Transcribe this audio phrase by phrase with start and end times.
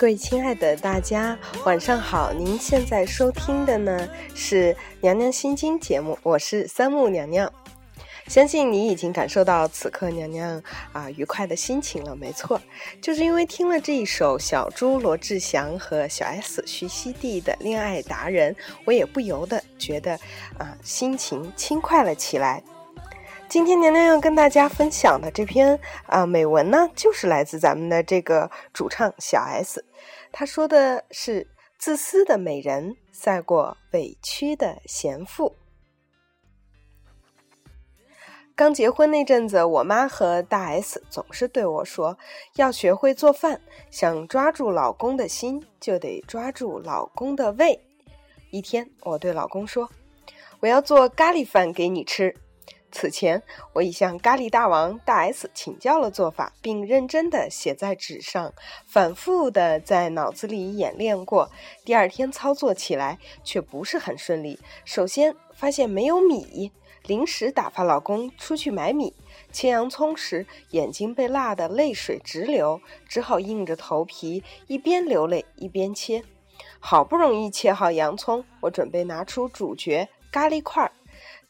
[0.00, 2.32] 各位亲爱的大家，晚上好！
[2.32, 7.52] 您现在收听的呢是《娘娘心经》节目，我是三木娘娘。
[8.26, 10.62] 相信你已经感受到此刻娘娘
[10.94, 12.58] 啊愉快的心情了，没错，
[13.02, 18.54] 就是因为听了这一首小猪罗志祥和小 S 徐熙娣的《恋爱达人》，
[18.86, 20.18] 我也不由得觉得
[20.56, 22.62] 啊心情轻快了起来。
[23.50, 29.84] 今天娘娘要跟大家分享的这篇啊美文呢，就是来自咱们的这个主唱小 S，
[30.30, 35.56] 她说的是自私的美人赛过委屈的贤妇。
[38.54, 42.16] 刚结婚那阵子，我妈和大 S 总是对我说，
[42.54, 47.80] 要学会做饭，想抓住老公的心，就得抓住老公的胃。
[48.52, 49.90] 一天，我对老公说，
[50.60, 52.32] 我要做咖喱饭给你吃。
[52.90, 58.52] 此前，我已向咖喱大王大 S 请教了做法，并认真地写在纸上，
[58.86, 61.50] 反复的在脑子里演练过。
[61.84, 64.58] 第二天操作起来却不是很顺利。
[64.84, 66.72] 首先发现没有米，
[67.06, 69.14] 临时打发老公出去买米。
[69.52, 76.22] 切洋葱时，眼睛被辣得泪水直流，只好硬着头皮一边流泪一边切。
[76.78, 80.92] 好不容易切好洋葱，我准备拿出主角咖喱块儿。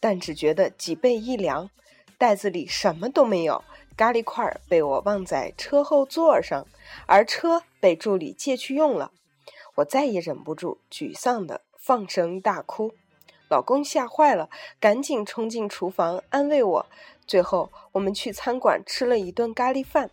[0.01, 1.71] 但只觉得脊背一凉，
[2.19, 3.63] 袋子里什么都没有，
[3.97, 6.67] 咖喱块被我忘在车后座上，
[7.07, 9.13] 而车被助理借去用了。
[9.77, 12.93] 我再也忍不住，沮丧的放声大哭。
[13.49, 14.49] 老公吓坏了，
[14.79, 16.87] 赶紧冲进厨房安慰我。
[17.27, 20.11] 最后，我们去餐馆吃了一顿咖喱饭。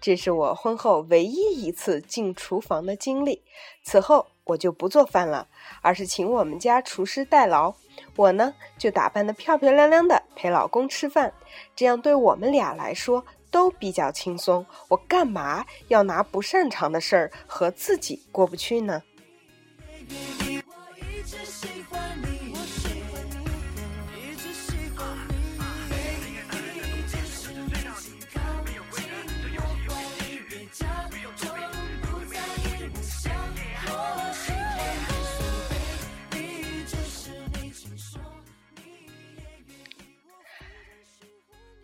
[0.00, 3.42] 这是我婚后唯一一次进厨房的经历。
[3.82, 5.48] 此后，我就不做饭了，
[5.80, 7.74] 而是请我们家厨师代劳。
[8.16, 11.32] 我呢，就打扮得漂漂亮亮的陪老公吃饭，
[11.74, 14.64] 这样对我们俩来说都比较轻松。
[14.88, 19.02] 我干嘛要拿不擅长的事儿和自己过不去呢？
[20.08, 22.33] 我一直喜欢你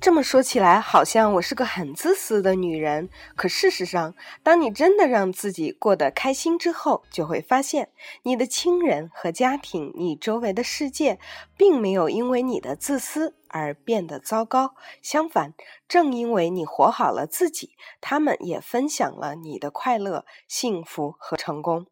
[0.00, 3.10] 这么说起来，好像我是个很自私的女人。
[3.36, 7.90] 可事实上，当你真的让自己过得开心之后，就会发现，
[8.22, 11.18] 你的亲人和家庭，你周围的世界，
[11.54, 14.74] 并没有因为你的自私而变得糟糕。
[15.02, 15.52] 相反，
[15.86, 21.86] 正因为你活好了自己，他们也分享了你的快乐、幸福和成功。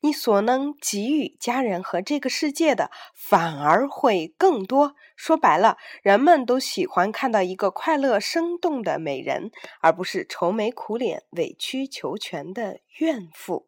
[0.00, 4.94] 你所能给予家人和这个世界的，反而会更多。
[5.16, 9.50] 说白了，人们都喜欢看到一个快乐生动的美人，
[9.80, 13.66] 而不是愁眉苦脸、委曲求全的怨妇。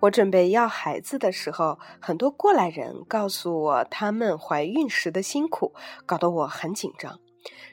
[0.00, 5.74] 我准备要孩子的时候，很多过来人告诉我他们怀孕时的辛苦，
[6.06, 7.18] 搞得我很紧张。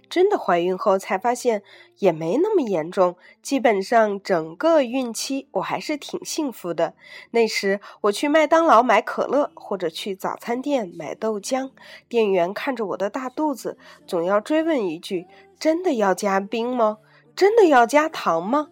[0.09, 1.63] 真的怀孕后才发现
[1.97, 6.93] 也没那么严重，基本上整个孕期我还是挺幸福的。
[7.31, 11.71] 那时我去麦当劳买可乐，或者去早餐店买豆浆，
[12.07, 15.27] 店员看着我的大肚子，总要追问一句
[15.59, 16.99] ：“真的要加冰吗？
[17.35, 18.69] 真的要加糖吗？”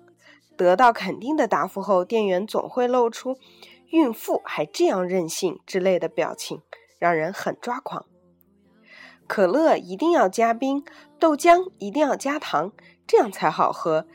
[0.55, 3.37] 得到肯定的答复后，店员总会露出
[3.89, 6.61] “孕妇还这样任性”之类的表情，
[6.99, 8.05] 让人很抓狂。
[9.27, 10.83] 可乐一定要加冰，
[11.19, 12.71] 豆浆一定要加糖，
[13.07, 14.05] 这样才好喝。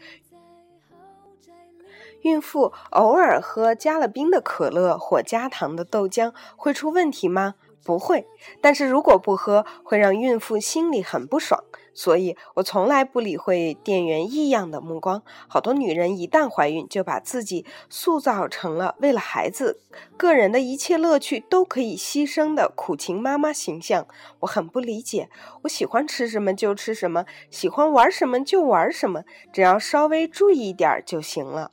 [2.22, 7.54] 孕妇偶尔喝加了冰的可乐或加糖的豆浆会出问题吗？
[7.84, 8.26] 不会，
[8.60, 11.62] 但是如果不喝，会让孕妇心里很不爽。
[11.98, 15.20] 所以我从来不理会店员异样的目光。
[15.48, 19.80] 好多女人一旦怀孕，就把自己塑造成了为了孩子，
[20.16, 24.06] 个人的一切乐趣都可以牺牲的苦情妈妈形象。
[24.38, 25.28] 我很不理解。
[25.62, 31.72] 我喜欢吃什么就吃什么，喜欢玩什么就玩什么，只要稍微注意一点就行了。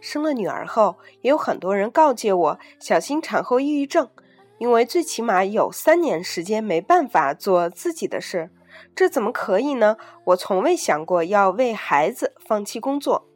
[0.00, 4.10] 生了女儿后，也有很多人告诫我小心产后抑郁症。
[4.58, 8.50] 因为最起码有三年时间没办法做自己的事，
[8.94, 9.96] 这怎么可以呢？
[10.24, 13.26] 我从未想过要为孩子放弃工作。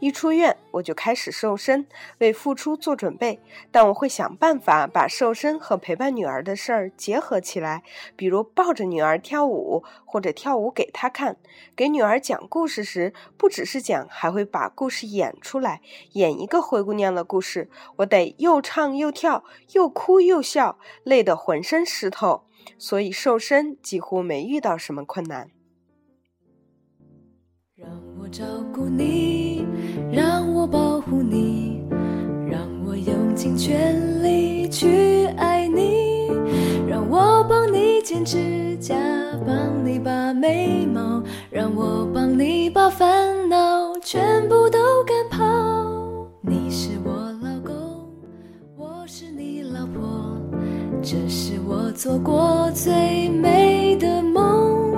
[0.00, 1.86] 一出院，我就开始瘦身，
[2.18, 3.40] 为复出做准备。
[3.70, 7.84] 但我会想办法把瘦身和陪伴女儿的事儿结合起来，
[8.16, 11.36] 比如抱着女儿跳舞，或者跳舞给她看。
[11.76, 15.80] 给女儿讲故事时，不只是讲，还会把故事演出来。
[16.14, 22.42] 演一个灰姑娘的故事，我得又唱又跳，又哭又笑，累得浑身湿透。
[22.78, 25.50] 所以瘦身几乎没遇到什么困难。
[27.74, 29.66] 让我照顾你，
[30.12, 31.82] 让我保护你，
[32.48, 36.28] 让我用尽全力去爱你，
[36.86, 38.94] 让我帮你剪指甲，
[39.44, 43.41] 帮你把眉毛，让我帮你把烦
[52.02, 54.90] 做过最美的梦。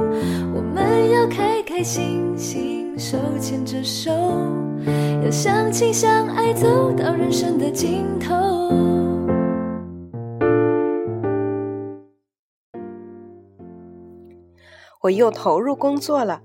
[0.54, 2.98] 我们要开开心心。
[2.98, 4.10] 手牵着手，
[5.22, 8.34] 要相亲相爱，走到人生的尽头。
[15.02, 16.40] 我又投入工作了，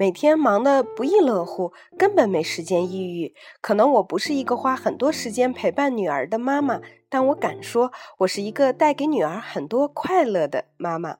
[0.00, 3.34] 每天忙得不亦乐乎，根本没时间抑郁。
[3.60, 6.80] 可能我不是一个花很多时间陪伴女儿的妈妈，
[7.10, 11.18] 但我敢说，我是一个带给女儿很多快乐的妈妈。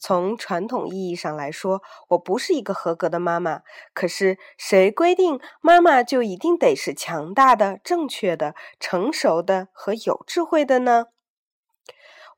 [0.00, 3.62] 从传统意义上来说，我不是一个合格的妈妈。
[3.94, 11.06] 可是，谁规定妈妈就一定得是强大的、正确的、成熟的和有智慧的呢？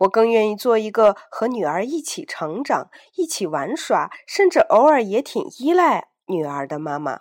[0.01, 7.21] 我更愿意做一个和女儿一起成长、一起玩耍，甚至偶尔也挺依赖女儿的妈妈。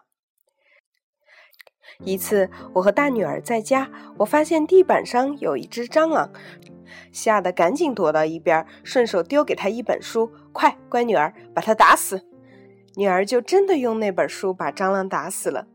[2.00, 6.31] 一次，我和大女儿在家，我发现地板上有一只蟑螂。
[7.12, 12.28] 吓得赶紧躲到一边，顺手丢给她一本书：“快，乖女儿，把它打死。”
[12.96, 15.68] 女儿就真的用那本书把蟑螂打死了。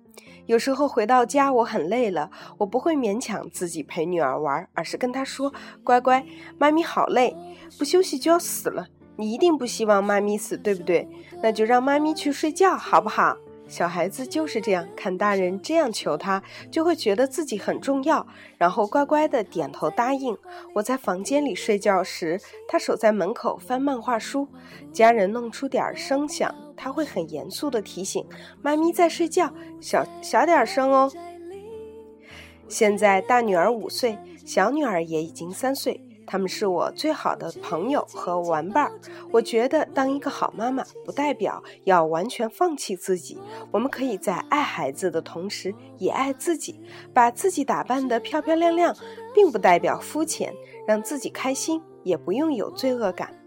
[0.49, 5.53] 有时候回到家，我很累了，我不会勉强自己陪女儿玩，而是跟她说
[5.85, 6.25] ：“乖乖，
[6.57, 7.37] 妈咪好累，
[7.79, 8.87] 不休息就要死了。
[9.17, 11.07] 你一定不希望妈咪死，对不对？
[11.43, 13.37] 那就让妈咪去睡觉，好不好？”
[13.69, 20.35] 小孩子就是这样，看大人这样求他，就会觉得自己很重要，然后乖乖的点头答应。
[20.75, 24.49] 我在房间里睡觉时，他守在门口翻漫画书。
[24.91, 28.25] 家人弄出点声响，他会很严肃的提醒
[28.63, 31.13] ：“妈咪在睡觉，小小点声哦。”
[32.69, 34.17] 现在大女儿五岁，
[34.47, 36.01] 小女儿也已经三岁。
[36.31, 38.93] 他们是我最好的朋友和玩伴儿。
[39.33, 43.39] 我觉得当一个好妈妈，不代表要完全放弃自己。
[43.71, 46.79] 我们可以在爱孩子的同时，也爱自己，
[47.15, 48.95] 把自己打扮得漂漂亮亮，
[49.35, 50.53] 并不代表肤浅。
[50.87, 53.38] 让自己开心，也不用有罪恶感。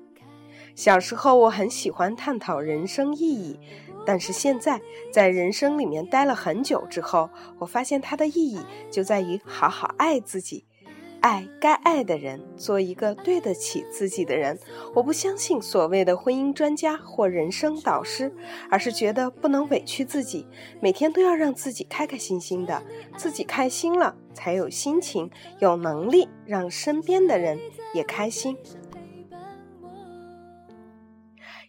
[0.75, 3.59] 小时候，我很喜欢探讨人生意义，
[4.05, 4.81] 但是现在
[5.11, 7.29] 在人生里面待了很久之后，
[7.59, 8.59] 我发现它的意义
[8.89, 10.65] 就在于好好爱自己。
[11.19, 14.57] 爱该爱的人，做一个对得起自己的人。
[14.95, 18.33] 我不相信所谓的婚姻专家或人生导师，
[18.71, 20.47] 而是觉得不能委屈自己，
[20.81, 22.81] 每天都要让自己开开心心的。
[23.17, 25.29] 自己开心了，才有心情、
[25.59, 27.59] 有能力让身边的人
[27.93, 28.57] 也开心。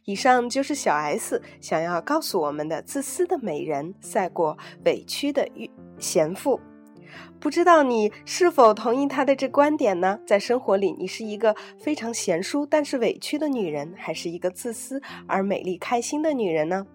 [0.05, 5.49] 以上就是小 S 想要告诉我们的：自私的美人赛过委屈的
[5.99, 6.61] 贤妇。
[7.39, 10.19] 不知道你是否同意他的这观点呢？
[10.27, 16.87] 在生活里，你是一个非常贤淑但是委屈的女人，还是一个自私而美丽开心的女人呢？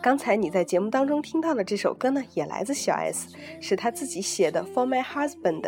[0.00, 5.62] 刚才你在节目当中听到的这首歌呢，也来自小 S，是她自己写的《For My Husband》。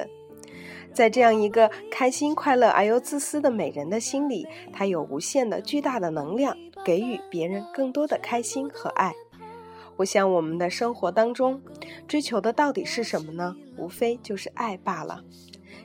[0.96, 9.12] 在这样一个开心、快乐而又自私的美人的心里，她有无限的巨大的能量，给予别人更多的开心和爱。
[9.98, 11.60] 我想，我们的生活当中，
[12.08, 13.54] 追求的到底是什么呢？
[13.76, 15.22] 无非就是爱罢了。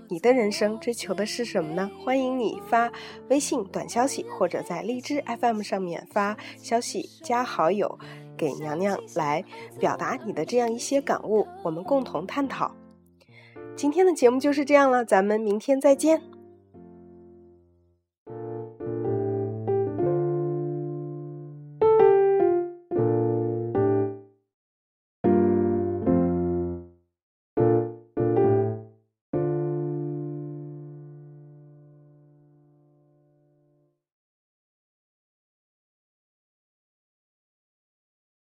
[0.08, 1.91] 你的人生追求的是什么呢？
[2.06, 2.89] 欢迎你发
[3.27, 8.00] 微信短消息，或者在荔枝 FM 上面发消息加好友，
[8.38, 9.44] 给娘娘来
[9.77, 12.74] 表达你的这样一些感悟，我们共同探讨。
[13.75, 16.22] 今天的节目就是这样了，咱们明天再见。